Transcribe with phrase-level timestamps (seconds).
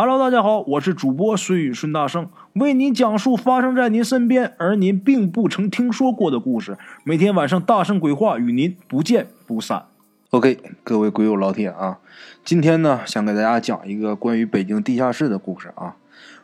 [0.00, 6.78] Hello，大家好，我是主播孙宇孙大圣，为您讲述发生在您身边而您并不曾听说过的故事。
[7.02, 9.86] 每天晚上大圣鬼话与您不见不散。
[10.30, 11.98] OK，各位鬼友老铁啊，
[12.44, 15.96] 今天呢想给大家讲一个关于北京地下室的故事啊。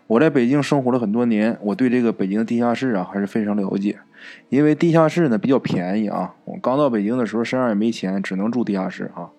[0.09, 4.01] 我在北京生活了很多年，我对这个北京地下室啊还是非常了解。
[4.49, 9.31] 因为地下室呢比较便宜啊，我刚到北京的时候身上也没钱，只能住地下室啊。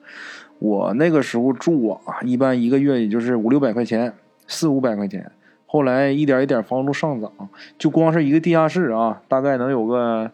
[0.59, 4.13] 我那个时候住啊，一般一个月也就是五六百块钱，
[4.47, 5.31] 四五百块钱。
[5.67, 7.31] 后来一点一点房租上涨，
[7.77, 10.31] 就光是一个地下室啊，大概能有个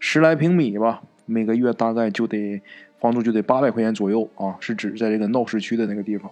[0.00, 2.60] 十来平米吧，每个月大概就得
[2.98, 6.30] 房租就得八百块钱左右啊，是指在这个闹市区的那个地方，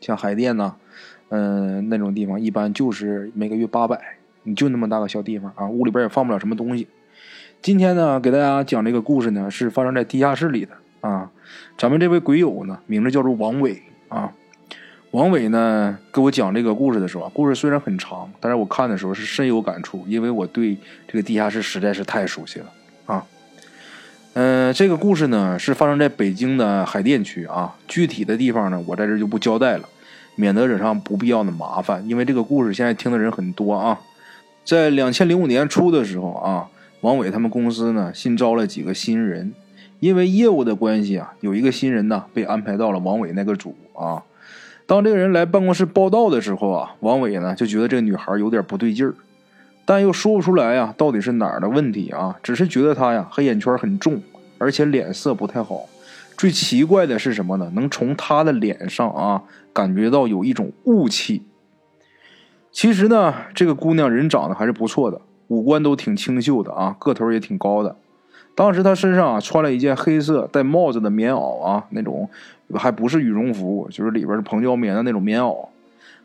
[0.00, 0.74] 像海淀呐，
[1.28, 4.00] 嗯，那种地方一般就是每个月八百，
[4.42, 6.88] 你就那么大个小地方啊，屋里边也放不了什么东西。
[7.62, 10.72] 今天呢，给大家讲这个故事呢，是发生在地下室里的。
[11.78, 14.32] 咱们这位鬼友呢，名字叫做王伟啊。
[15.10, 22.66] 王伟呢，给我讲这个故事的时候，故事虽然很长，但是我看的时候是深有感触，因为我对这个地下室实在是太熟悉了
[23.04, 23.24] 啊。
[24.32, 29.86] 嗯，这个故事呢是发生在北京的海淀区啊，具体的地方呢，我在这就不交代了，
[30.34, 32.06] 免得惹上不必要的麻烦。
[32.08, 34.00] 因为这个故事现在听的人很多啊。
[34.64, 36.68] 在两千零五年初的时候啊，
[37.02, 39.52] 王伟他们公司呢新招了几个新人。
[40.06, 44.22] 因为业务的关系啊，有一个新人呢被安排到了王伟那个组啊。
[44.86, 49.14] 当这个人来办公室报道的时候啊，王伟呢就觉得这个女孩有点不对劲儿，
[49.84, 52.36] 但又说不出来呀，到底是哪儿的问题啊？
[52.40, 54.22] 只是觉得她呀黑眼圈很重，
[54.58, 55.86] 而且脸色不太好。
[56.36, 57.72] 最奇怪的是什么呢？
[57.74, 61.42] 能从她的脸上啊感觉到有一种雾气。
[62.70, 67.96] 其实呢，这个姑娘人长得还是不错的，五官都挺清秀的啊，个头也挺高的。
[68.56, 72.26] 当时他身上啊穿了一件黑色带帽子的棉袄啊，那种
[72.74, 75.68] 还不是羽绒服，就是里边是蓬胶棉的那种棉袄，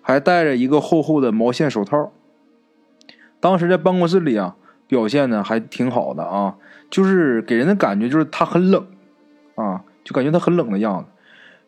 [0.01, 2.09] 还戴着一个厚厚的毛线手套。
[3.41, 4.55] 当时在办公室里啊，
[4.87, 6.55] 表现呢还挺好的啊，
[6.89, 8.87] 就是给人的感觉就是他很冷
[9.55, 11.09] 啊，就感觉他很冷的样子。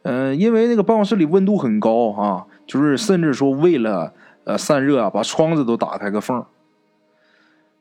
[0.03, 4.13] 嗯，因为那个办公室里温度很高啊，就是甚至说为了
[4.45, 6.45] 呃散热啊，把窗子都打开个缝。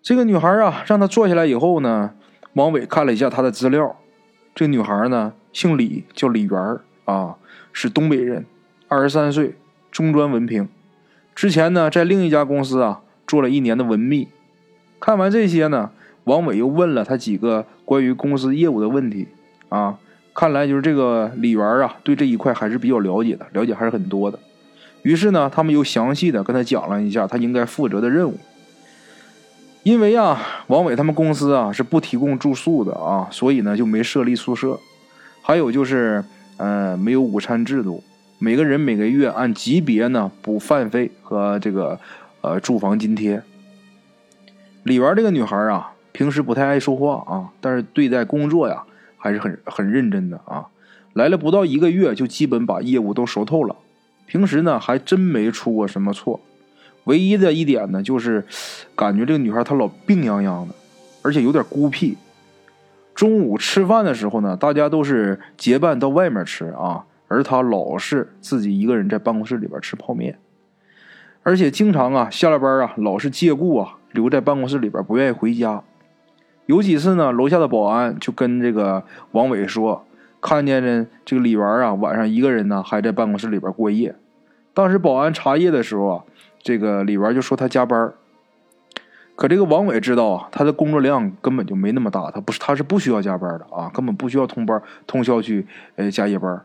[0.03, 2.15] 这个女孩啊，让她坐下来以后呢。
[2.55, 3.97] 王伟看了一下她的资料，
[4.55, 7.37] 这女孩呢姓李，叫李媛啊，
[7.73, 8.45] 是东北人，
[8.89, 9.55] 二十三岁，
[9.91, 10.69] 中专文凭。
[11.35, 14.29] 之前呢在另一家公司啊做了一年的文秘。
[15.01, 15.91] 看完这些呢，
[16.25, 19.29] 王伟又问了他几个关于公司业务的问题
[19.69, 19.99] 啊。
[20.35, 24.39] 看来就是这个李媛啊，对这一块还是比较了解的，了解还是很多的。
[25.03, 28.39] 于是呢，他们又详细的跟他讲了一下他应该负责的任务。
[29.85, 34.79] 因为啊，王伟他们公司啊是不提供住宿的啊，所以呢就没设立宿舍。
[35.43, 36.25] 还有就是，
[36.57, 38.05] 呃，没有午餐制度，
[38.39, 41.99] 每个人每个月按级别呢补饭费和这个
[42.43, 43.43] 呃住房津贴。
[44.85, 48.85] 李媛这个女孩啊，平时不太爱说话啊，但是对待工作呀
[49.19, 50.67] 还是很很认真的啊。
[51.15, 53.75] 来了不到一个月，就基本把业务都熟透了。
[54.27, 56.41] 平时呢还真没出过什么错。
[57.05, 58.45] 唯一的一点呢，就是
[58.95, 60.75] 感觉这个女孩她老病殃殃的，
[61.23, 62.17] 而且有点孤僻。
[63.15, 70.39] 中午吃饭的时候呢，大家都是结伴到外面吃啊，而她老是自己一个人在办公室里边吃泡面，
[71.43, 75.83] 而且经常啊下了班啊老是借故啊留在办公室里边不愿意回家。
[76.67, 80.07] 有几次呢，楼下的保安就跟这个王伟说，
[80.41, 84.15] 看见呢这个李媛啊晚上一个人呢还在办公室里边过夜。
[84.73, 86.25] 当时保安查夜的时候啊。
[86.63, 88.13] 这个李元就说他加班
[89.35, 96.63] 可这个王伟知道啊，他的工作量根本就没那么大，他不是他是不需要加班的啊，根本不需要通班通宵去呃加夜班。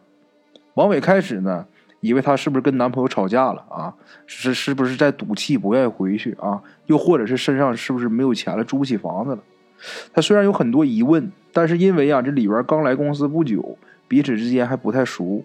[0.76, 1.66] 王伟开始呢，
[2.02, 3.96] 以为他是不是跟男朋友吵架了啊？
[4.28, 6.62] 是是不是在赌气不愿意回去啊？
[6.86, 9.40] 又或者是身上是不是没有钱了，租不起房子了？
[10.14, 15.44] 他虽然有很多疑问，但是因为啊，这李元刚来公司不久，彼此之间还不太熟，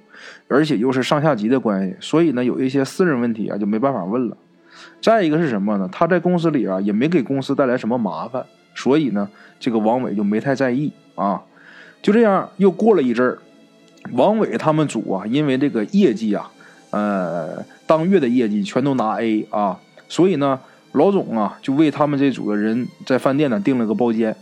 [0.49, 4.36] 而且又是上下级的关系，所以呢，有一些私人问题啊，就没办法问了。
[5.01, 5.89] 再一个是什么呢？
[5.91, 8.45] 他在公司里啊，也没给公司带来什么麻烦，
[8.75, 9.28] 所以呢，
[9.60, 11.42] 这个王伟就没太在意啊。
[12.01, 13.39] 就这样，又过了一阵儿，
[14.13, 16.51] 王伟他们组啊，因为这个业绩啊，
[16.91, 19.78] 呃，当月的业绩全都拿 A 啊，
[20.09, 20.59] 所以呢，
[20.92, 24.34] 老总啊就为他们这组的人在饭店呢订了个包间，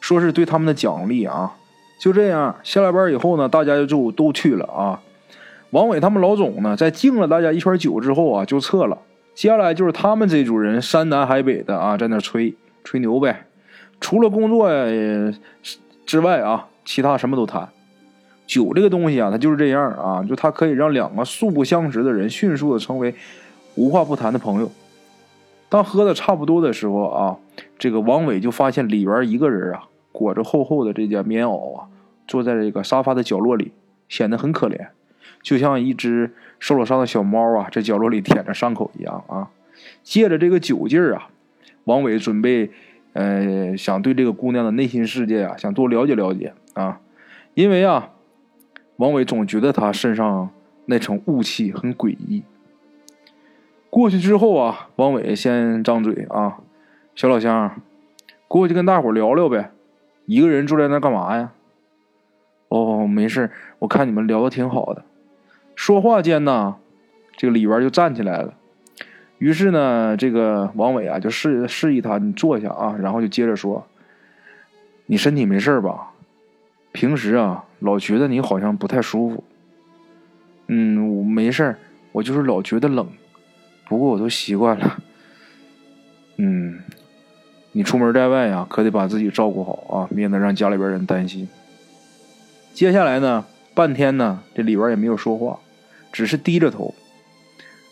[0.00, 1.54] 说是对他们的奖励啊。
[1.98, 5.00] 就这样，下了班以后呢，大家就都去了啊。
[5.70, 8.98] 王伟他们老总呢，在敬了大家一圈酒之后啊，就撤了。
[9.34, 12.54] 接下来就是他们这组人山南海北的啊，在那吹
[12.84, 13.46] 吹牛呗。
[14.00, 14.68] 除了工作
[16.06, 17.68] 之外啊，其他什么都谈。
[18.46, 23.14] 酒这个东西啊，它就是这样啊，就它可以让两个素不相识的人迅速的成为
[23.74, 24.70] 无话不谈的朋友。
[25.68, 27.36] 当喝的差不多的时候啊，
[27.78, 29.82] 这个王伟就发现里边一个人啊，
[30.16, 31.88] 裹着厚厚的这件棉袄啊，
[32.26, 33.72] 坐在这个沙发的角落里，
[34.08, 34.88] 显得很可怜，
[35.42, 39.50] 就像一只受了伤的小猫啊，在角落里舔着伤口一样啊。
[40.02, 41.28] 借着这个酒劲儿啊，
[41.84, 42.70] 王伟准备，
[43.12, 47.00] 呃，想对这个姑娘的内心世界啊，想多了解了解啊，
[47.52, 48.12] 因为啊。
[48.98, 50.48] 王伟总觉得他身上
[50.86, 52.44] 那层雾气很诡异。
[53.90, 56.60] 过去之后啊，王伟先张嘴啊
[57.14, 57.78] ：“小老乡，
[58.48, 59.72] 过去跟大伙聊聊呗。
[60.26, 61.52] 一个人坐在那干嘛呀
[62.68, 65.04] ？”“哦，没事我看你们聊的挺好的。”
[65.74, 66.76] 说话间呢，
[67.36, 68.54] 这个李元就站起来了。
[69.38, 73.86] 于是呢，这个王伟啊就示示意他：“你坐下啊。”然后就接着说
[75.06, 76.12] ：“你身体没事吧？
[76.92, 79.44] 平时啊。”老觉得你好像不太舒服，
[80.66, 81.76] 嗯，没事，
[82.10, 83.06] 我就是老觉得冷，
[83.86, 84.96] 不过我都习惯了。
[86.38, 86.80] 嗯，
[87.76, 91.46] 你出门在外呀，可得把自己照顾好啊，免得让家里边人担心。
[92.72, 93.44] 接下来呢，
[93.74, 95.58] 半天呢，这里边也没有说话，
[96.10, 96.94] 只是低着头。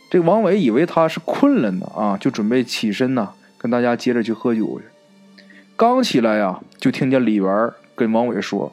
[0.09, 4.87] 这王伟以为他是困了呢，啊，就准备起身呢，跟大家接着去喝酒去。
[5.77, 8.73] 刚起来呀，就听见李元跟王伟说。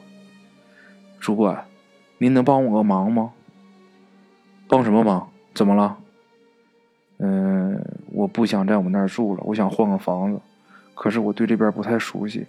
[1.20, 1.66] 主管，
[2.16, 3.32] 您能帮我个忙吗？
[4.66, 5.28] 帮什么忙？
[5.52, 5.98] 怎么了？
[7.18, 10.40] 嗯，我不想在我们那儿住了，我想换个房子。
[10.94, 12.46] 可是我对这边不太熟悉，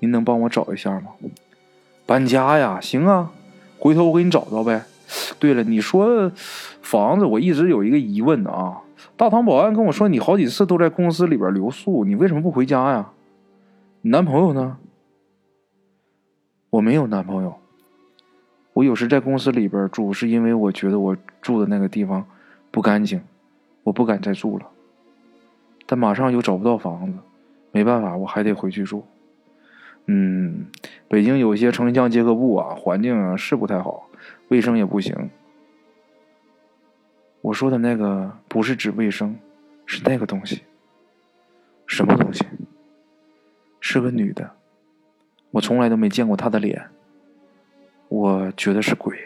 [0.00, 1.12] 您能帮我找一下吗？
[2.06, 3.30] 搬家呀，行啊，
[3.78, 4.84] 回头我给你找找呗。
[5.38, 6.30] 对了，你说
[6.82, 8.80] 房子，我一直有一个疑问啊。
[9.16, 13.10] 大堂保安跟我说，你好几次都在公司里边留宿，你为什么不回家呀？
[14.00, 14.76] 你男朋友呢？
[16.70, 17.54] 我没有男朋友。
[18.72, 22.26] 我有时在公司里边住，是因为我觉得我住的那个地方
[22.72, 23.22] 不干净，
[23.84, 24.66] 我不敢再住了。
[25.86, 27.18] 但马上又找不到房子，
[27.74, 29.04] 没办法，我还得回去住。
[30.06, 30.66] 嗯，
[31.08, 34.08] 北京有些城乡结合部啊，环境是不太好，
[34.46, 35.28] 卫生也不行。
[37.40, 39.36] 我说的那个不是指卫生，
[39.86, 40.62] 是那个东西。
[41.84, 42.44] 什么东西？
[43.80, 44.52] 是个女的，
[45.50, 46.86] 我从来都没见过她的脸。
[48.08, 49.18] 我觉得是鬼。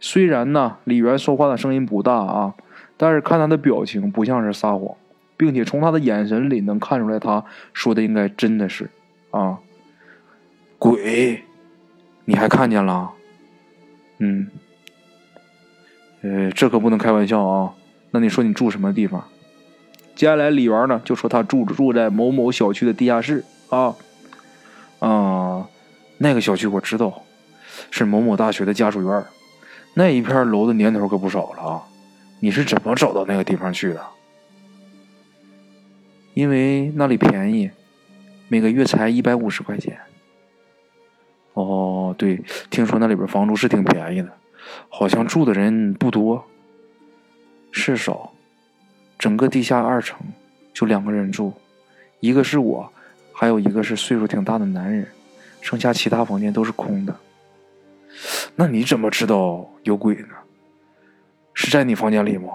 [0.00, 2.54] 虽然呢，李元说话的声音不大啊，
[2.96, 4.96] 但是看他的表情不像是撒谎，
[5.42, 8.88] 并且从他的眼神里能看出来，他说的应该真的是
[9.32, 9.58] 啊。
[10.78, 11.42] 鬼，
[12.26, 13.10] 你还看见了？
[14.18, 14.46] 嗯，
[16.20, 17.74] 呃，这可不能开玩笑啊。
[18.12, 19.24] 那你说你住什么地方？
[20.14, 23.96] 接下来李元呢就说他住住在某某小区的地下室啊。
[25.00, 25.66] 啊，
[26.18, 27.24] 那个小区我知道。
[27.90, 29.24] 是某某大学的家属院，
[29.94, 31.82] 那一片楼的年头可不少了啊！
[32.38, 34.06] 你是怎么找到那个地方去的？
[36.34, 37.70] 因为那里便宜，
[38.48, 39.98] 每个月才一百五十块钱。
[41.54, 44.32] 哦，对，听说那里边房租是挺便宜的，
[44.88, 46.42] 好像住的人不多，
[47.70, 48.32] 是少，
[49.18, 50.18] 整个地下二层
[50.72, 51.52] 就两个人住，
[52.20, 52.90] 一个是我，
[53.34, 55.06] 还有一个是岁数挺大的男人，
[55.60, 57.14] 剩下其他房间都是空的。
[58.56, 60.28] 那你怎么知道有鬼呢？
[61.52, 62.48] 是在你房间里吗？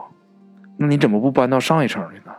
[0.77, 2.33] 那你怎么不搬到上一层去呢？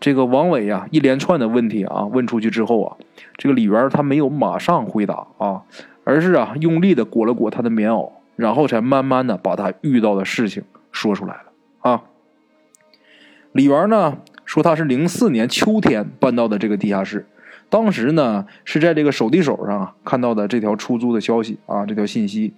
[0.00, 2.96] 这个王伟呀，一连串的问题啊，问出去之后啊，
[3.36, 5.62] 这个李元他没有马上回答啊，
[6.04, 12.02] 而是啊，用力的裹了裹他的棉袄，然后才慢慢的把他遇到的事情说出来了啊。
[13.52, 17.26] 李元呢说他是零四年秋天搬到的这个地下室。
[17.68, 22.54] 当时呢，是在这个手递手上啊看到的这条出租的消息啊，这条信息，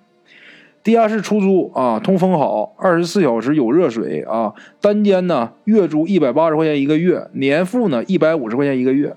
[0.85, 9.15] 地下室出租啊，通风好，二十四小时有热水啊，单间呢月租一百八十块钱一个月，年付呢一百五十块钱一个月。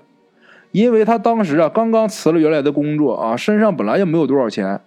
[0.72, 4.80] 因为他当时啊刚刚辞了原来的工作啊，身上本来也没有多少钱，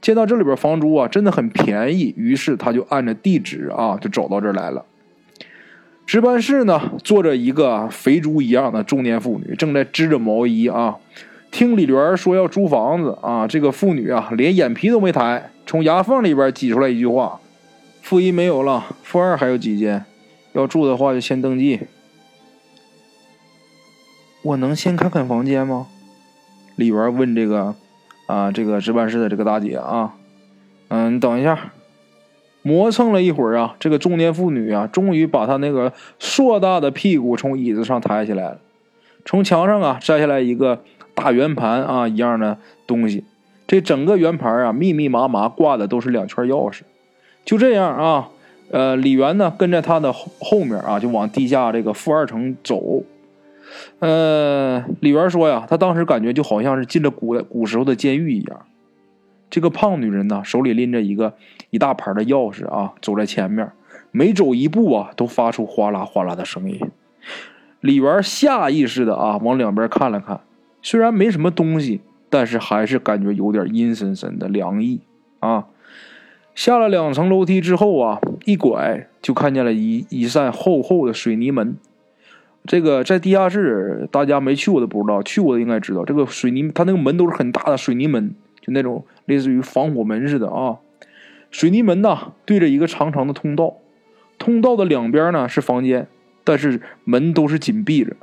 [0.00, 4.84] 见到这里边房租啊真的很便宜，于是他就按着地址啊就走到这儿来了。
[6.06, 10.96] 值班室呢，坐着一个肥猪一样的中年妇女，正在织着毛衣啊。
[11.54, 17.38] 听李媛说要租房子啊，这个妇女啊，连眼皮都没抬，从牙缝里边挤出来一句话
[18.02, 20.04] ：“负一没有了，负二还有几间，
[20.54, 21.78] 要住的话就先登记。”
[24.42, 25.86] 我能先看看房间吗？
[26.74, 27.76] 李媛问这个
[28.26, 30.16] 啊，这个值班室的这个大姐啊，
[30.88, 31.70] 嗯，等一下。
[32.62, 38.58] 磨蹭了一会儿啊，这个中年妇女啊，终于把她那个硕大的屁股从椅子上抬起来了，
[39.24, 40.82] 从墙上啊摘下来一个
[41.14, 43.24] 大圆盘啊一样的东西。
[43.66, 46.82] 这整个圆盘啊，密密麻麻挂的都是两圈钥匙。
[47.44, 48.28] 就这样啊，
[48.70, 53.02] 呃，李元呢跟在他的后后面啊，就往地下这个负二层走。
[53.98, 58.60] 呃，李元说呀，他当时感觉就好像是进了古古时候的监狱一样。
[59.50, 61.34] 这个胖女人呢，手里拎着一个
[61.70, 63.70] 一大盘的钥匙啊，走在前面，
[64.10, 66.80] 每走一步啊，都发出哗啦哗啦的声音。
[67.80, 70.40] 李元下意识的啊，往两边看了看，
[70.84, 75.00] 虽然没什么东西，但是还是感觉有点阴森森的凉意
[75.40, 75.64] 啊。
[76.54, 81.78] 下了两层楼梯之后啊，一拐就看见了一一扇厚厚的水泥门。
[82.66, 86.04] 这个在地下室，大家没去过的不知道，去过的应该知道。
[86.04, 90.76] 这个水泥，它那个门都是很大的水泥门，就那种类似于防火门似的啊。
[91.50, 93.76] 水泥门呐，对着一个长长的通道，
[94.38, 96.08] 通道的两边呢是房间，
[96.44, 98.14] 但是门都是紧闭着，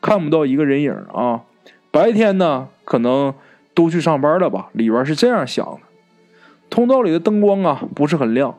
[0.00, 1.44] 看不到一个人影啊。
[1.92, 3.32] 白天呢，可能
[3.72, 4.70] 都去上班了吧？
[4.72, 5.78] 里边是这样想的。
[6.68, 8.58] 通道里的灯光啊不是很亮，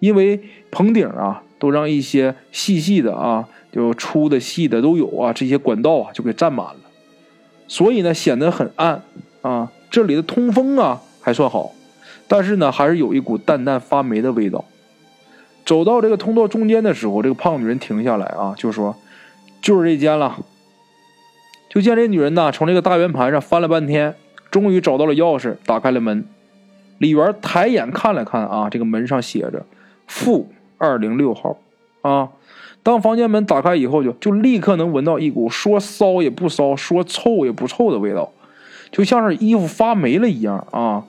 [0.00, 3.48] 因为棚顶啊都让一些细细的啊。
[3.72, 6.80] 就粗的、细的都有啊，这些管道啊就给占满了，
[7.66, 9.00] 所以呢显得很暗
[9.40, 9.72] 啊。
[9.90, 11.72] 这里的通风啊还算好，
[12.28, 14.62] 但是呢还是有一股淡淡发霉的味道。
[15.64, 18.94] 走到这个通道中间的时候，这个胖女人停下来啊，就说
[19.62, 20.36] ：“就是这间了。”
[21.72, 24.14] 就见这女人呢从这个大圆盘上翻了半天，
[24.50, 26.22] 终于找到了钥匙，打开了门。
[26.98, 29.64] 李元抬眼看了看啊，这个门上写着
[30.06, 31.56] “负二零六号”
[32.02, 32.28] 啊。
[32.82, 38.30] 当房间门打开以后，就就立刻能闻到一股说骚也不骚、说臭也不臭的味道，
[38.90, 41.02] 就像是衣服发霉了一样啊！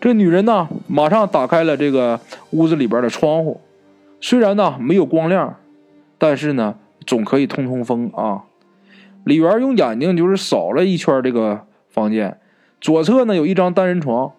[0.00, 2.18] 这女人呢，马上打开了这个
[2.50, 3.60] 屋子里边的窗户，
[4.20, 5.54] 虽然呢没有光亮，
[6.18, 6.74] 但是呢
[7.06, 8.42] 总可以通通风啊！
[9.28, 12.38] 李元用眼睛就是扫了一圈这个房间，
[12.80, 14.32] 左侧呢有一张单人床，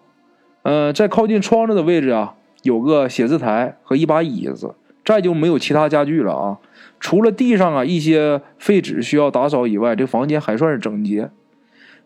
[0.62, 6.58] 嗯，在靠近窗子的位置啊，有个写字台和一把椅子，再就没有其他家具了啊！
[6.98, 11.30] 除了地上啊一些废纸需要打扫以外，这房间还算是整洁，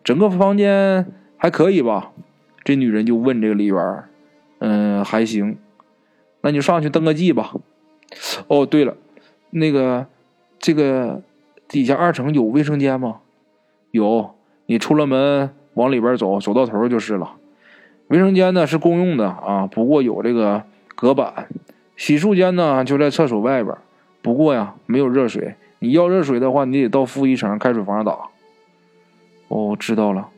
[0.03, 2.11] 整个房间还可以吧？
[2.63, 4.03] 这女人就问这个李元
[4.59, 5.57] ：“嗯，还行，
[6.41, 7.51] 那你上去登个记吧。”
[8.47, 8.95] 哦，对了，
[9.49, 10.05] 那个
[10.59, 11.23] 这个
[11.67, 13.17] 底下二层有卫生间吗？
[13.91, 17.33] 有，你出了门往里边走，走到头就是了。
[18.07, 20.63] 卫生间呢是公用的啊，不过有这个
[20.95, 21.47] 隔板。
[21.97, 23.75] 洗漱间呢就在厕所外边。
[24.21, 25.55] 不过呀，没有热水。
[25.79, 28.17] 你要热水的话，你得到负一层开水房打。
[29.47, 30.29] 哦，知道了。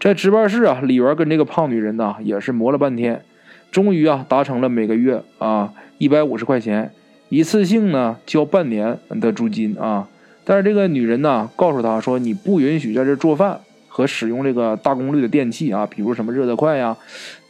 [0.00, 3.24] 在值班室啊，李元跟这个胖女人呢也是磨了半天，
[3.70, 6.92] 终于啊达成了每个月啊一百五十块钱，
[7.28, 10.08] 一次性呢交半年的租金啊。
[10.48, 16.96] 但是这个女人呢告诉他说，你不允许在这做饭和使用这个大功率的电器啊，比如什么热得快呀。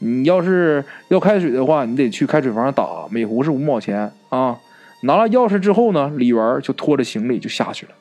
[0.00, 4.58] 你要是要开水的话，你得去开水房打，每壶是五毛钱啊。
[5.02, 7.92] 拿了钥匙之后呢，李元就拖着行李就下去了。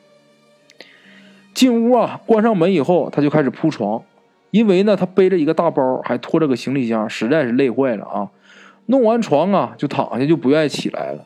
[1.54, 4.02] 进屋啊，关上门以后，他就开始铺床，
[4.50, 8.28] 因为呢，他背着一个大包，还拖着个行李箱，实在是累坏了啊。
[8.88, 11.24] 弄完床啊，就躺下，就不愿意起来了，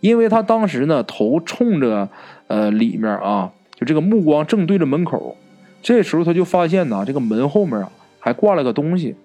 [0.00, 2.08] 因为他当时呢，头冲着
[2.48, 5.36] 呃里面啊，就这个目光正对着门口。
[5.82, 9.16] 这时候他就发现呢，这个门后面啊，还挂了个东西。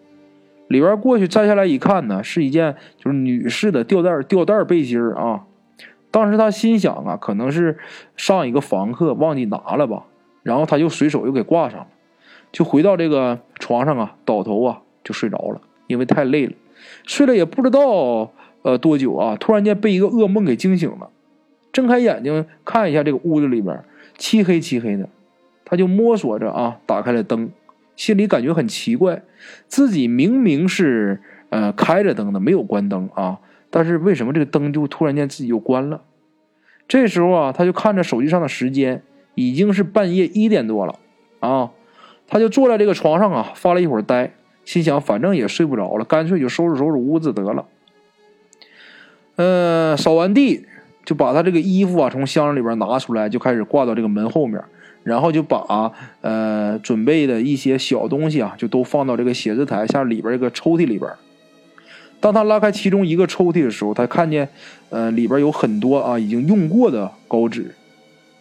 [0.67, 5.45] 里边过去摘下来一看呢，是一件就是女士的吊带吊带背心啊。
[6.11, 7.77] 当时他心想啊，可能是
[8.17, 10.05] 上一个房客忘记拿了吧，
[10.43, 11.87] 然后他就随手又给挂上了，
[12.51, 16.53] 就回到这个床上啊，倒头啊就睡着了，因为太累了，
[17.05, 18.31] 睡了也不知道
[18.63, 21.09] 呃多久啊，突然间被一个噩梦给惊醒了，
[21.71, 23.83] 睁开眼睛看一下这个屋子里边
[24.17, 25.07] 漆黑漆黑的，
[25.65, 27.51] 他就摸索着啊打开了灯，
[27.95, 29.21] 心里感觉很奇怪，
[29.67, 33.39] 自己明明是呃开着灯的，没有关灯啊。
[33.69, 36.01] 但是为什么这个灯就突然间自己就关了？
[36.87, 39.03] 这时候啊，他就看着手机上的时间，
[39.35, 40.95] 已经是半夜一点多了
[41.39, 41.71] 啊。
[42.27, 44.33] 他就坐在这个床上啊，发了一会儿呆，
[44.65, 47.67] 心想反正也睡不着了，干脆就收拾收拾屋子得了。
[49.35, 50.65] 嗯，扫完地，
[51.05, 54.61] 就把他这个衣服啊从箱子里边拿出来，就开始挂到这个门后面，
[55.03, 55.91] 然后就把
[56.21, 61.09] 呃准备的一些小东西啊，就都放到这个写字台下里边这个抽屉里边。
[62.21, 64.49] 当他拉开其中一个抽屉的时候，他看见，
[64.89, 67.73] 呃，里边有很多啊已经用过的稿纸，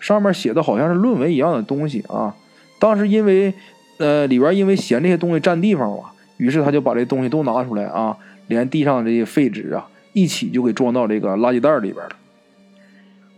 [0.01, 2.35] 上面写的好像是论文一样的东西啊。
[2.81, 3.55] 当时因为，
[3.99, 8.17] 呃，里边因为嫌这些东西占地方嘛，于是他就把这东西都拿出来啊，
[8.49, 12.11] 连地上这些废纸啊一起就给装到这个垃圾袋里边了。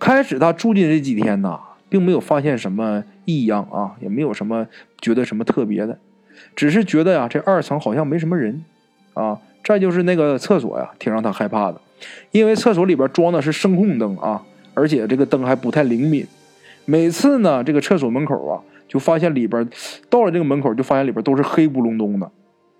[0.00, 4.66] 开始他住进这几天呐，并没有发现什么异样啊，也没有什么
[5.00, 5.96] 觉得什么特别的。
[6.56, 8.64] 只是觉得呀，这二层好像没什么人
[9.14, 9.38] 啊。
[9.62, 11.80] 再就是那个厕所呀，挺让他害怕的，
[12.32, 14.42] 因为厕所里边装的是声控灯啊，
[14.74, 16.26] 而且这个灯还不太灵敏。
[16.86, 19.68] 每次呢，这个厕所门口啊，就发现里边
[20.08, 22.28] 到了这个门口，就发现里边都是黑不隆咚的，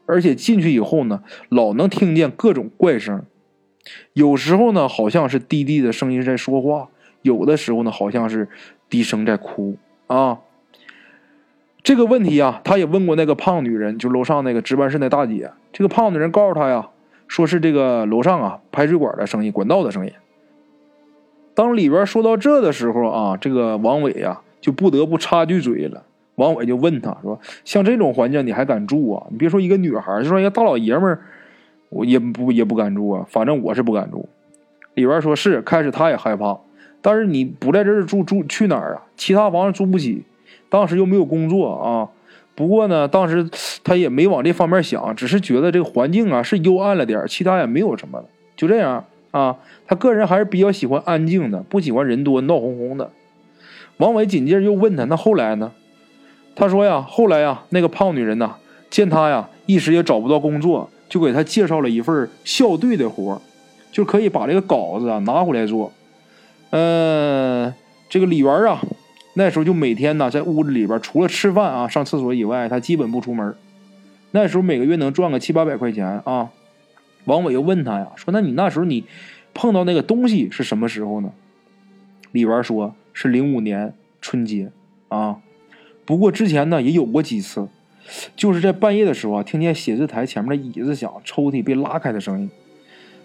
[0.07, 3.23] 而且进去以后呢，老能听见各种怪声。
[4.15, 6.91] 有时候呢，好像是滴滴的声音在说话；
[7.23, 8.49] 有的时候呢，好像是
[8.89, 10.39] 低声在哭啊。
[11.83, 15.51] 这个问题啊，他也问过那个胖女人，就楼上那个值班室那大姐。
[15.73, 16.89] 这个胖女人告诉他呀，
[17.27, 20.13] 说是这个楼上啊排水管的声音、管道的声音。
[21.55, 26.05] 当里边说到这的时候啊，这个王伟呀就不得不插句嘴了。
[26.37, 29.27] 王伟就问他说：“像这种环境你还敢住啊？
[29.31, 31.21] 你别说一个女孩，就说一个大老爷们儿，
[31.91, 33.27] 我也不也不敢住啊。
[33.29, 34.29] 反正我是不敢住。”
[34.95, 36.59] 里边说是开始他也害怕，
[37.03, 39.03] 但是你不在这儿住住去哪儿啊？
[39.17, 40.25] 其他房子租不起。
[40.69, 42.09] 当时又没有工作啊，
[42.55, 43.49] 不过呢，当时
[43.83, 49.57] 他也没往这方面想，只是觉得这个环境啊是幽暗了点其他也没有什么了就这样啊。
[49.87, 53.11] 他个人还是比较喜欢安静的，不喜欢人多闹哄哄的。
[53.97, 55.73] 王伟紧接着又问他：“那后来呢？”
[56.55, 58.55] 他说：“呀，后来呀，那个胖女人呐，
[58.91, 63.43] 见他呀一时也找不到工作，就给他介绍了一份校对的活
[63.91, 65.93] 就可以把这个稿子啊拿回来做。
[66.71, 67.73] 嗯，
[68.09, 68.81] 这个李元啊。”
[69.35, 73.55] 那时候就每天呢，在屋子里边，除了吃饭啊、上厕所以外，他基本不出门。
[74.33, 76.51] 那时候每个月能赚个七八百块钱啊。
[77.27, 79.05] 王伟又问他呀，说：“那你那时候你
[79.55, 81.31] 碰到那个东西是什么时候呢？”
[82.33, 84.73] 李元说：“是零五年春节
[85.09, 85.37] 啊。
[86.05, 87.69] 不过之前呢也有过几次，
[88.35, 92.51] 就是在半夜的时候啊，听见写字台前面的椅子响，抽屉被拉开的声音。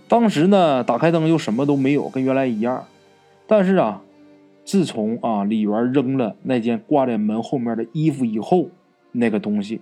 [0.07, 2.85] 当时呢，打开灯又什么都没有，跟原来一样。
[3.47, 4.01] 但是啊。”
[4.65, 8.71] 自从啊李元扔了那件挂在门后面的衣服以后，
[9.11, 9.79] 那个东西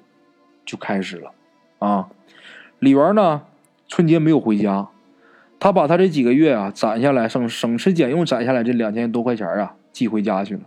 [0.66, 1.32] 就开始了
[1.80, 2.10] 啊。
[2.80, 3.44] 李元呢
[3.88, 4.90] 春节没有回家，
[5.58, 10.64] 他把他这几个月啊攒下来省省吃俭用攒下来这两千多块钱啊寄回家去了。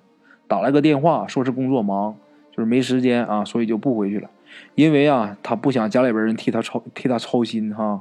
[0.48, 2.16] 打了个电话说是工作忙，
[2.52, 4.30] 就是没时间啊，所以就不回去了。
[4.76, 8.00] 因为啊他不想家里边人替他操替他操心哈。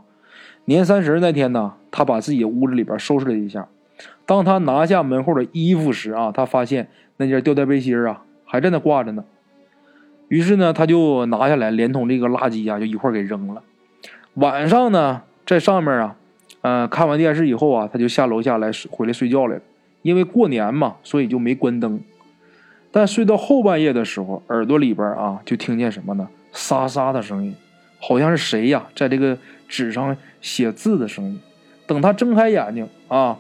[0.64, 3.68] 年三十那天呢，他把自己屋子里边收拾了一下。
[4.26, 9.24] 当他拿下门后的衣服时啊，他发现那件吊带背心啊还在那挂着呢。
[10.28, 13.62] 于是呢，他就拿下来，连同这个垃圾啊，就一块给扔了。
[14.34, 16.16] 晚上呢，在上面啊，
[16.62, 19.62] 呃，看完电视以后啊，他就下楼下来回来睡觉来了。
[20.02, 22.02] 因为过年嘛，所以就没关灯。
[22.92, 26.28] 但睡到后半夜的时候，耳朵里边啊，就听见什么呢？
[26.52, 27.56] 沙沙的声音，
[28.00, 31.40] 好像是谁呀，在这个纸上写字的声音。
[31.86, 33.38] 等他睁开眼睛啊。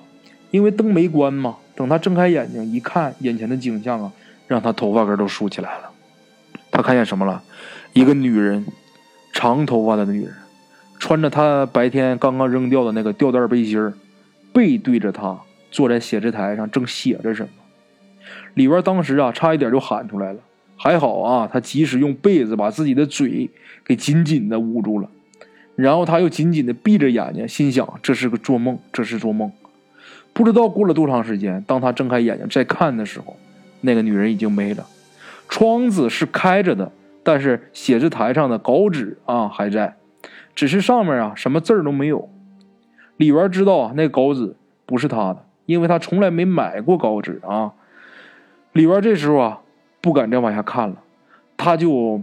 [0.55, 4.09] 因为灯没关嘛，等他睁开眼睛一看，眼前的景象啊，
[4.47, 5.89] 让他头发根都竖起来了。
[6.71, 7.43] 他看见什么了？
[7.91, 8.65] 一个女人，
[9.33, 10.33] 长头发的女人，
[10.97, 13.93] 穿着他白天刚刚扔掉的那个吊带背心
[14.53, 15.37] 背对着他
[15.71, 17.49] 坐在写字台上，正写着什么。
[18.53, 20.39] 里边当时啊，差一点就喊出来了，
[20.77, 23.49] 还好啊，他及时用被子把自己的嘴
[23.83, 25.09] 给紧紧的捂住了，
[25.75, 29.51] 然后他又紧紧的闭着眼睛，心想这是个做梦，这是做梦。
[30.35, 33.37] 不知道过了多长时间，当他睁开眼睛再看的时候，
[33.79, 34.85] 那个女人已经没了。
[35.47, 36.91] 窗子是开着的，
[37.23, 39.95] 但是写字台上的稿纸啊还在，
[40.53, 42.29] 只是上面啊什么字儿都没有。
[43.15, 47.71] 李元知道啊，那稿纸不是他的，因为他从来没买过稿纸啊。
[48.73, 49.61] 李元这时候啊
[50.01, 50.97] 不敢再往下看了，
[51.55, 52.21] 他就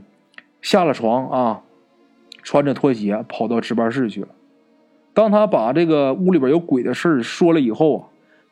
[0.60, 1.62] 下了床啊，
[2.42, 4.28] 穿着拖鞋跑到值班室去了。
[5.14, 8.02] 当他把这个屋里边有鬼的事说了以后啊，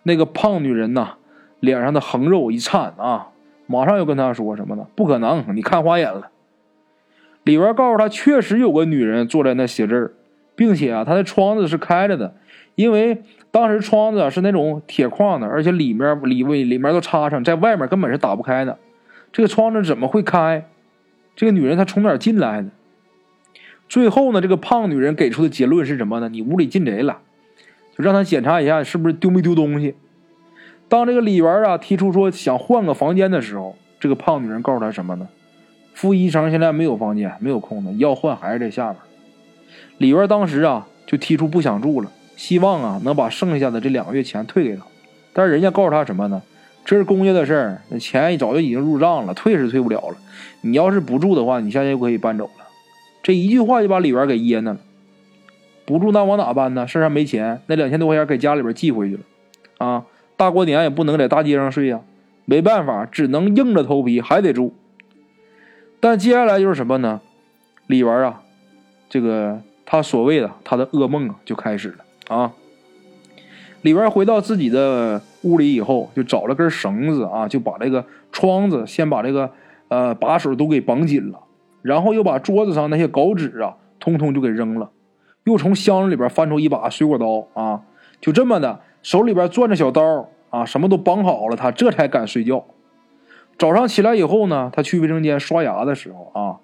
[0.02, 1.14] 那个胖女人呐，
[1.60, 3.28] 脸上的横肉一颤啊，
[3.66, 4.86] 马上又跟他说什么呢？
[4.94, 6.30] 不可能，你看花眼了。
[7.44, 10.14] 里边告诉他，确实有个女人坐在那写字
[10.54, 12.34] 并且啊，他的窗子是开着的，
[12.74, 18.76] 因为当时窗子是那种铁框的，而且里面里位里面都插上，在外面根本是打不开的。
[19.32, 20.66] 这个窗子怎么会开？
[21.34, 22.68] 这个女人她从哪儿进来的？
[23.90, 26.28] 最后呢，这个胖女人给出的结论是什么呢？
[26.28, 27.18] 你屋里进贼了，
[27.98, 29.96] 就让他检查一下是不是丢没丢东西。
[30.88, 35.28] 当这个李元啊提出说想换个房间的时候，这个胖女人告诉他什么呢？
[35.92, 39.02] 副医生现在没有房间，没有空的，要换还是在下边。
[39.98, 44.84] 李元当时啊就提出不想住了，希望啊能把剩下的这两个月钱退给他。
[45.32, 46.40] 但是人家告诉他什么呢？
[46.84, 50.16] 这是公家的事儿，那钱早就已经入账了，退是退不了了。
[50.60, 52.48] 你要是不住的话，你现在就可以搬走。
[53.22, 54.78] 这一句话就把李元给噎那了，
[55.84, 56.86] 不住那往哪搬呢？
[56.86, 59.22] 身上没钱，那两千多块钱给家里边寄回去了，
[59.78, 60.04] 啊，
[60.36, 62.00] 大过年也不能在大街上睡呀，
[62.44, 64.74] 没办法，只能硬着头皮还得住。
[66.00, 67.20] 但接下来就是什么呢？
[67.86, 68.42] 李元啊，
[69.08, 72.52] 这个他所谓的他的噩梦啊就开始了啊。
[73.82, 79.50] 李元回到自己的屋里以后，就找了根绳子啊，就把这个窗子先把这个
[79.88, 81.40] 呃把手都给绑紧了，
[81.82, 84.90] 然后又把桌子上那些稿纸啊，通通就给扔了，
[85.44, 87.82] 又从箱子里边翻出一把水果刀啊，
[88.20, 92.64] 就这么的，手里边攥着小刀啊，什么都绑好了，他这才敢睡觉。
[93.58, 96.60] 早上起来以后呢，他去卫生间刷牙的时候啊，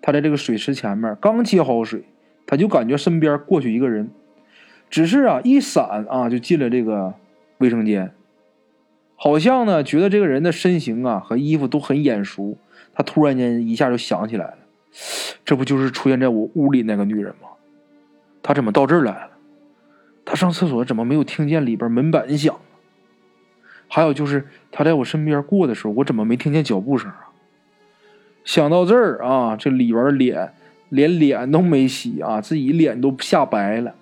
[0.00, 2.04] 他在这个水池前面刚接好水，
[2.46, 4.10] 他就感觉身边过去一个人。
[4.88, 7.14] 只是啊，一闪啊，就进了这个
[7.58, 8.12] 卫生间，
[9.14, 12.56] 好像呢，觉得这个人的身形啊和衣服都很眼熟。
[13.00, 14.58] 他突然间一下就想起来了，
[15.42, 17.48] 这不就是出现在我屋里那个女人吗？
[18.42, 19.30] 她怎么到这儿来了？
[20.22, 22.54] 她上厕所怎么没有听见里边门板响？
[23.88, 27.32] 还有就是她在我身边过的时候，我怎么没听见脚步声啊？
[28.44, 30.52] 想到这儿啊，这里边脸
[30.90, 33.94] 连脸都没洗啊，自己脸都吓白了。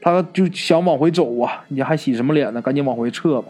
[0.00, 2.62] 他就想往回走啊，你还洗什么脸呢？
[2.62, 3.48] 赶紧往回撤吧。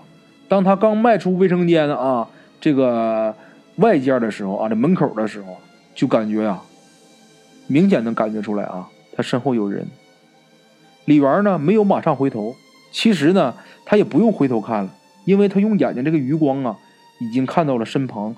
[0.49, 2.29] 当他刚迈出卫生间啊
[2.61, 3.33] 这个
[3.81, 5.57] 外间的时候啊，这门口的时候，
[5.95, 6.62] 就感觉啊，
[7.66, 9.87] 明显能感觉出来啊，他身后有人。
[11.07, 12.55] 李元呢没有马上回头，
[12.93, 16.77] 其实呢他也不用回头看了，因为他用眼睛这个余光啊，
[17.21, 18.37] 已经看到了身旁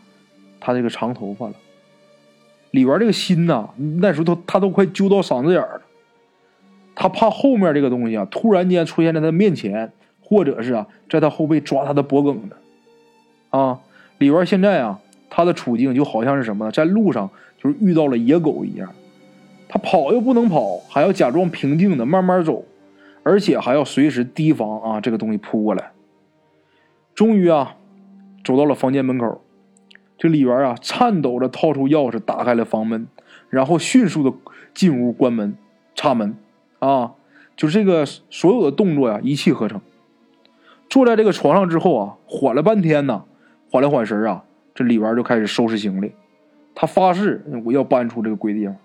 [0.61, 1.55] 他这个长头发了。
[2.70, 3.68] 李元这个心呐，
[4.00, 5.83] 那时候他他都快揪到嗓子眼了。
[6.94, 12.57] 他怕后面这个东西啊，突然间出现在他面前，或者是啊，在他后背抓他的脖梗子。
[13.50, 13.81] 啊，
[14.18, 15.00] 李元现在啊，
[15.34, 16.70] 他的处境就好像是什么呢？
[16.70, 18.92] 在路上就是遇到了野狗一样，
[19.66, 22.66] 他跑又不能跑，还要假装平静的慢慢走，
[23.22, 25.92] 而且还要随时提防啊这个东西扑过来。
[27.14, 27.76] 终于啊，
[28.44, 29.40] 走到了房间门口，
[30.18, 33.08] 这李元啊，颤抖着掏出钥匙打开了房门，
[33.48, 34.36] 然后迅速的
[34.74, 35.56] 进屋关门
[35.94, 36.36] 插门。
[36.78, 37.12] 啊，
[37.56, 39.80] 就这个所有的动作呀，一气呵成。
[40.90, 43.24] 坐在这个床上之后啊，缓了半天呢，
[43.70, 46.12] 缓了缓神啊，这里边就开始收拾行李。
[46.74, 48.76] 他发誓我要搬出这个鬼地方。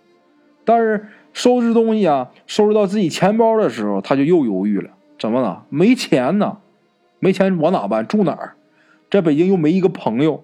[0.65, 4.89] 但是收拾东西啊，收拾到自己钱包的时候，他就又犹豫了。
[5.17, 5.65] 怎么了？
[5.69, 6.57] 没钱呢？
[7.19, 8.05] 没钱往哪搬？
[8.05, 8.55] 住哪儿？
[9.09, 10.43] 在北京又没一个朋友。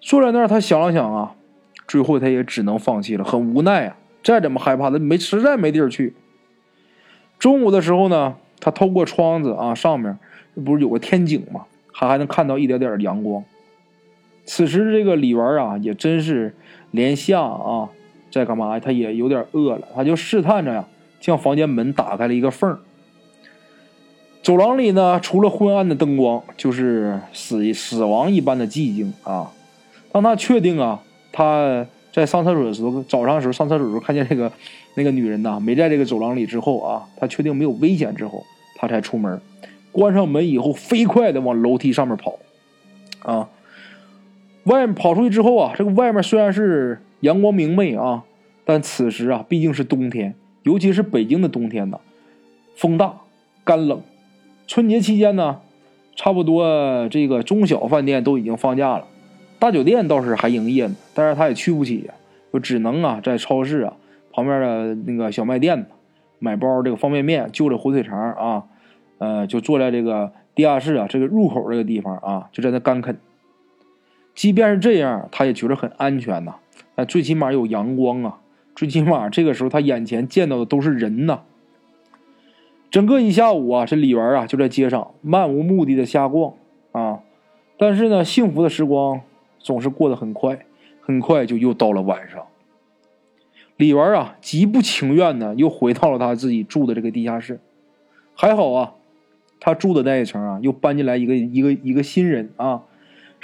[0.00, 1.36] 坐在那儿，他想了想啊，
[1.86, 3.96] 最后他也只能放弃了，很无奈啊。
[4.24, 6.16] 再怎么害怕，他没实在没地儿去。
[7.38, 10.18] 中午的时候呢，他透过窗子啊，上面
[10.64, 11.66] 不是有个天井吗？
[11.92, 13.44] 还还能看到一点点阳光。
[14.44, 16.54] 此时这个李元啊，也真是
[16.90, 17.88] 连下啊，
[18.30, 18.78] 在干嘛？
[18.78, 20.84] 他也有点饿了，他就试探着呀，
[21.20, 22.78] 将房间门打开了一个缝
[24.42, 29.50] 走廊里呢，除了昏暗的灯光，就是死死亡一般的寂静啊。
[30.12, 31.02] 当他确定啊，
[31.32, 34.50] 他在上厕所的时候，早上的时候上厕所的时候看见这个。
[34.96, 38.44] 那个女人呐，没在这个走廊里之后啊，他确定没有危险之后，
[38.76, 39.40] 他才出门。
[39.90, 42.38] 关上门以后，飞快的往楼梯上面跑。
[43.24, 43.48] 啊，
[44.64, 48.24] 外面跑出去之后啊，这个外面虽然是阳光明媚啊，
[48.64, 51.98] 但此时啊，毕竟是冬天，尤其是北京的冬天呢，
[52.76, 53.14] 风大
[53.62, 54.00] 干冷。
[54.66, 55.60] 春节期间呢，
[56.16, 59.06] 差不多这个中小饭店都已经放假了，
[59.58, 62.10] 大酒店倒是还营业呢，但是他也去不起，
[62.52, 63.92] 就只能啊在超市啊。
[64.32, 65.86] 旁边的那个小卖店呢
[66.38, 68.64] 买包这个方便面，就着火腿肠啊，
[69.18, 73.16] 呃，就坐在这个地下室啊这个入口这个地方啊，就在那干啃。
[74.34, 76.56] 即便是这样，他也觉得很安全呐，
[76.96, 78.40] 啊，最起码有阳光啊，
[78.74, 81.42] 最起码这个时候他眼前见到的都是人呐。
[82.90, 86.54] 整个一下午啊，这李元啊就在街上漫无目的的瞎逛
[86.92, 87.20] 啊，
[87.78, 89.20] 但是呢，幸福的时光
[89.58, 90.64] 总是过得很快，
[91.00, 92.44] 很快就又到了晚上。
[93.76, 97.58] 李元啊，极不情愿的又回到了他自己住的这个地下室。
[98.34, 98.94] 还好啊，
[99.58, 102.82] 他住的那一层啊，又搬进来一个一个一个新人啊，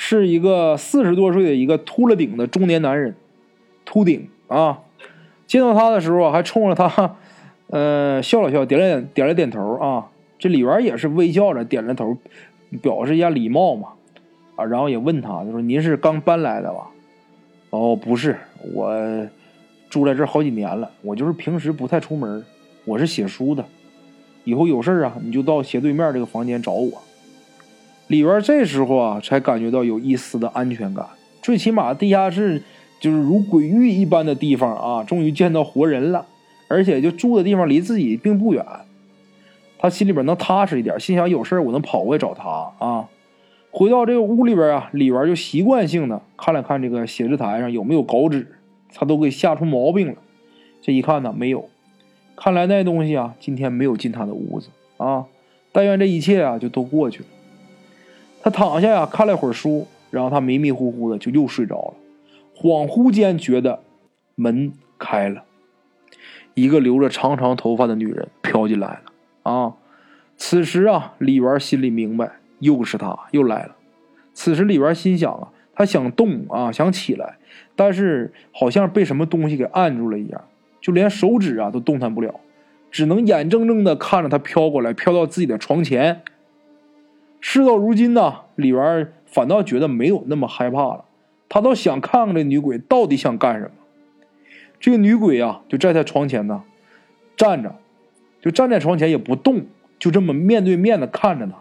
[0.02, 3.14] 是一个四十多岁的一个秃了顶的中年男人，
[3.84, 4.80] 秃顶啊。
[5.46, 7.16] 见到他的时候，还冲着他，
[7.68, 10.08] 呃，笑了笑，点了点点了点头啊。
[10.38, 12.16] 这李元也是微笑着点了头，
[12.80, 13.88] 表示一下礼貌嘛。
[14.56, 16.88] 啊，然后也问他，就说：“您是刚搬来的吧
[17.68, 18.38] ？”“哦，不是，
[18.72, 19.28] 我。”
[19.90, 22.42] 住在这好几年了，我就是平时不太出门，
[22.86, 23.64] 我是写书的。
[24.44, 27.02] 以后有事啊，你就到斜对面这个房间找我。
[28.10, 31.06] 李元这时候啊，才感觉到有一丝的安全感，
[31.40, 32.60] 最起码地下室
[32.98, 36.26] 就是如鬼域一般的地方啊，终于见到活人了，
[36.66, 38.66] 而且就住的地方离自己并不远，
[39.78, 43.08] 他心里边能踏实一点，心想有事我能跑过来找他啊。
[43.70, 48.56] 回到这个屋里边啊，李元就习惯性的看了看这个写字台上有没有稿纸。
[48.92, 50.14] 他都给吓出毛病了。
[50.82, 51.68] 这一看呢，没有，
[52.34, 55.26] 看来那东西啊，今天没有进他的屋子啊。
[55.70, 57.26] 但愿这一切啊，就都过去了。
[58.42, 61.94] 他躺下呀，看了会儿书，然后他迷迷糊糊的就又睡着了。
[62.56, 63.82] 恍惚间觉得
[64.34, 65.44] 门开了，
[66.54, 69.74] 一个留着长长头发的女人飘进来了啊。
[70.36, 73.76] 此时啊，李元心里明白，又是她又来了。
[74.32, 77.36] 此时李元心想啊，他想动啊，想起来，
[77.76, 80.44] 但是好像被什么东西给按住了一样，
[80.80, 82.40] 就连手指啊都动弹不了，
[82.90, 86.22] 只能眼睁睁的看着他飘过来，飘到自己的床前。
[87.40, 91.04] 事到如今呢，李元反倒觉得没有那么害怕了，
[91.48, 93.70] 他倒想看看这女鬼到底想干什么。
[94.78, 96.62] 这个女鬼啊，就在他床前呢，
[97.36, 97.76] 站着，
[98.40, 99.66] 就站在床前也不动。
[99.98, 101.56] 就这么面对面的看着他，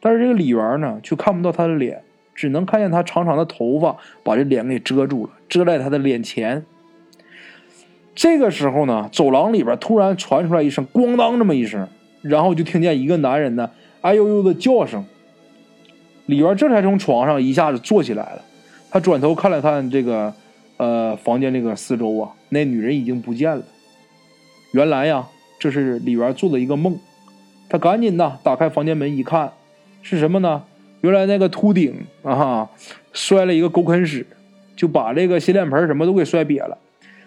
[0.00, 6.66] 但是这个李元呢，却看不到他的脸，只能看见他长长的头发把这脸给遮住了，遮在他的脸前。
[8.14, 11.88] 这个时候呢，走廊里边突然传出来一声“咣当”这么一声，
[12.20, 13.70] 然后就听见一个男人呢
[14.08, 15.04] “哎呦呦”的叫声。
[16.24, 18.42] 李元这才从床上一下子坐起来了，
[18.90, 20.32] 他转头看了看这个
[20.78, 23.62] 呃房间这个四周啊，那女人已经不见了。
[24.72, 25.26] 原来呀，
[25.58, 26.98] 这是李元做的一个梦。
[27.68, 29.52] 他赶紧的打开房间门一看，
[30.00, 30.62] 是什么呢？
[31.02, 32.70] 原来那个秃顶啊，
[33.12, 34.26] 摔了一个狗啃屎，
[34.74, 36.78] 就把这个洗脸盆什么都给摔瘪了。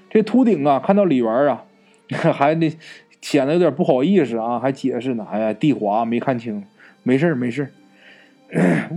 [0.09, 1.63] 这秃顶啊，看到李元啊，
[2.33, 2.75] 还得
[3.21, 5.25] 显得有点不好意思啊，还解释呢。
[5.31, 6.63] 哎呀，地滑没看清，
[7.03, 7.69] 没事没事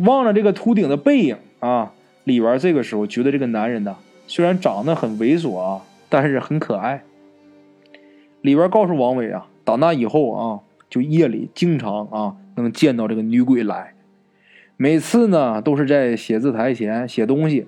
[0.05, 1.93] 望着 这个秃顶的背影啊，
[2.25, 7.03] 李元这个时候觉得这个男人呢，虽然长得很猥琐啊，但是很可爱。
[8.43, 10.61] 李元告诉王伟啊，打那以后啊。
[10.91, 13.95] 就夜里经常啊能见到这个女鬼来，
[14.77, 17.67] 每次呢都是在写字台前写东西，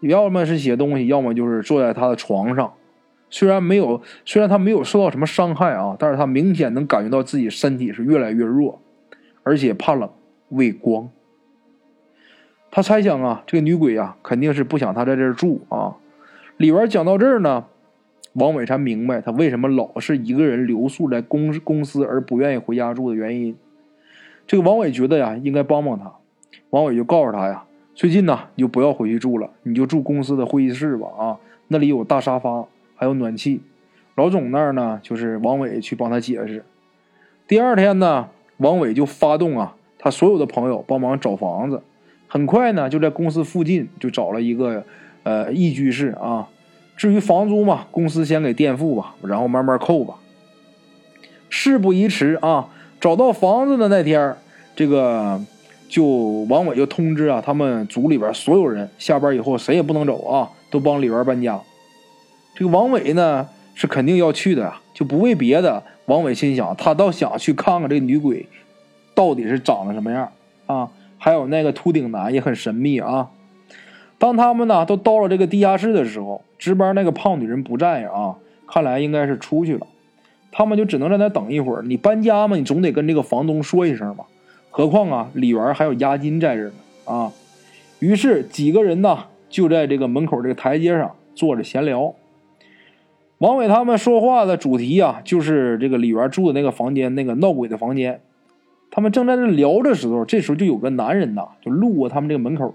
[0.00, 2.72] 要么是写东西，要么就是坐在他的床上。
[3.30, 8.82] 虽然没有，虽然他没有受到什么伤害啊，但是他明显能感觉到自己身体是越来越弱，
[9.46, 10.10] 而且怕冷
[10.48, 11.08] 畏光。
[12.72, 15.96] 他猜想啊，这个女鬼啊肯定是不想他在这儿住啊。
[16.56, 17.66] 李元讲到这儿呢。
[18.32, 23.56] 王伟才明白他为什么老是一个人留宿在公公司而不愿意回家住的原因。
[24.46, 26.12] 这个王伟觉得呀，应该帮帮他。
[26.68, 31.08] 王伟就告诉他呀，最近呢，你就不要回去住了，你就住公司的会议室吧。
[31.18, 33.62] 啊，那里有大沙发，还有暖气。
[34.16, 36.62] 老总那儿呢，就是王伟去帮他解释。
[37.48, 38.28] 第二天呢，
[38.58, 41.82] 王伟就发动啊，他所有的朋友帮忙找房子。
[42.28, 44.84] 很快呢，就在公司附近就找了一个
[45.22, 46.48] 呃一居室啊。
[46.96, 50.14] 至于房租嘛，公司先给垫付吧，然后慢慢扣吧。
[51.48, 52.68] 事不宜迟啊，
[53.00, 54.34] 找到房子的那天
[54.74, 55.40] 这个
[55.88, 56.04] 就
[56.48, 61.60] 王伟就通知啊，他们组里边所有人下班以后谁也不能走啊，都帮李元搬家。
[62.54, 65.84] 这个王伟呢是肯定要去的，就不为别的。
[66.06, 68.46] 王伟心想，他倒想去看看这女鬼
[69.14, 70.32] 到底是长得什么样
[70.66, 73.28] 啊，还有那个秃顶男也很神秘啊。
[74.18, 78.36] 当他们呢都到了这个地下室的时候，值班那个胖女人不在啊，
[78.66, 79.86] 看来应该是出去了。
[80.50, 81.82] 他们就只能在那等一会儿。
[81.82, 84.24] 你搬家嘛，你总得跟这个房东说一声吧。
[84.70, 86.72] 何况啊，李元还有押金在这呢
[87.04, 87.32] 啊。
[87.98, 92.14] 于是几个人呢就在这个门口这个台阶上坐着闲聊。
[93.38, 98.22] 王伟他们说话的主题啊，就是这个李元住的那个房间，那个闹鬼的房间。
[98.90, 102.74] 他们正在那聊的时候，这时候就有个男人呐，就路过他们这个门口。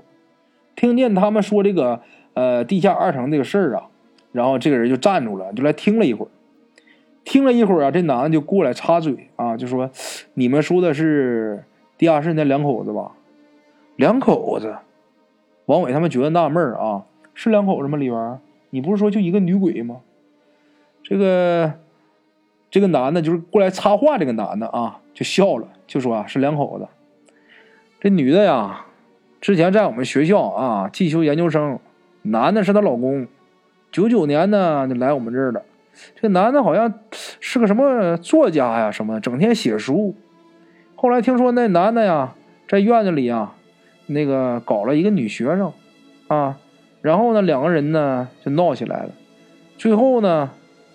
[0.76, 2.02] 听见他们说这个
[2.34, 3.88] 呃地下二层这个事儿啊，
[4.32, 6.30] 然后这个人就站住了，就来听了一会儿。
[7.24, 9.90] 听了一会儿啊，这男的就过来插嘴啊，就说
[10.36, 11.64] ：“你们说的是
[11.98, 13.14] 地下室那两口子吧？”
[13.98, 14.76] 两口子，
[15.66, 17.98] 王伟他们觉得纳闷儿啊，是两口子吗？
[17.98, 20.02] 李元，你不是说就一个女鬼吗？
[21.12, 21.74] 这个
[22.70, 26.88] 这个男的，就是过来插话，这个男的啊，就笑了，就说啊，是两口子。
[28.00, 28.86] 这女的呀。
[29.42, 31.80] 之前在我们学校啊，进修研究生，
[32.22, 33.28] 男的是她老公，
[33.92, 35.64] 九九年呢就来我们这儿了。
[36.16, 36.94] 这男的好像
[37.42, 40.16] 是个什么作家呀，什么整天写书。
[40.96, 42.36] 后来听说那男的呀，
[42.70, 43.54] 在院子里啊，
[44.06, 45.74] 那个搞了一个女学生，
[46.30, 46.58] 啊，
[47.02, 49.10] 然后呢两个人呢就闹起来了。
[49.78, 50.52] 最后呢，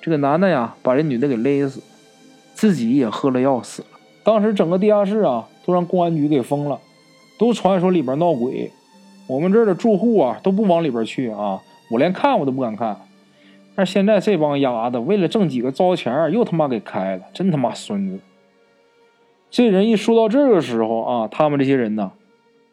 [0.06, 1.82] 这个男的呀把这女的给勒死，
[2.54, 3.88] 自己也喝了药死了。
[4.22, 6.78] 当时整个地下室啊都让公安局给封了。
[7.36, 8.70] 都传说里边闹鬼，
[9.26, 12.96] 我们这儿的住户啊都不往里边去啊，我连看我都不敢看。
[13.74, 18.20] 但现在这帮丫的为了挣几个糟钱又他妈给开了，真他妈孙子！
[19.50, 22.12] 这人一说到这个时候啊，他们这些人呢，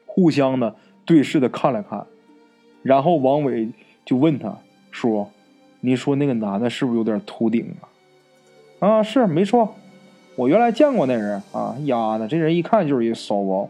[0.05, 2.05] 互相的对视的看了看，
[2.83, 3.69] 然后王伟
[4.05, 4.59] 就问他
[4.91, 5.31] 说
[5.85, 8.87] ：“你说那个男的是不是有点秃顶啊？
[8.87, 9.75] 啊，是没错，
[10.37, 13.69] 我原来见过那人啊，丫的，这人一看就是一骚包。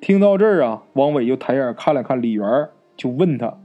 [0.00, 3.56] 听到这儿啊，王伟就抬眼看了看李元，就问他：“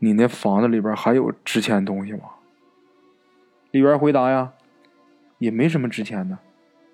[0.00, 2.30] 你那房子里边还有值钱东西吗？”
[3.70, 4.52] 李元回答：“呀，
[5.38, 6.36] 也没什么值钱的，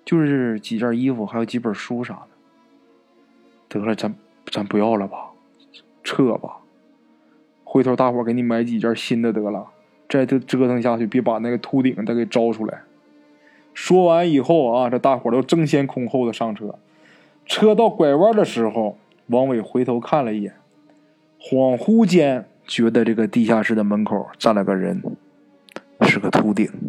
[0.05, 3.79] 就是几件衣服，还有几本书啥的。
[3.79, 4.13] 得了，咱
[4.51, 5.31] 咱不要了吧，
[6.03, 6.57] 撤吧。
[7.79, 9.65] 回头大伙给你买几件新的得了，
[10.09, 12.81] 再这折腾下去，别把那个秃顶再给招出来。”
[13.73, 16.75] 说完以后啊，这大伙都争先恐后的上车。
[17.45, 20.55] 车到拐弯的时候，王伟回头看了一眼，
[21.39, 25.01] 恍惚间觉得这个地下室的门口站了个人，
[26.01, 26.88] 是个秃顶。